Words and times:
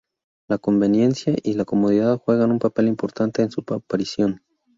La 0.47 0.57
conveniencia 0.57 1.35
y 1.43 1.53
la 1.53 1.63
comodidad 1.63 2.17
juegan 2.17 2.49
un 2.49 2.57
papel 2.57 2.87
importante 2.87 3.43
en 3.43 3.51
su 3.51 3.63
aparición. 3.67 4.41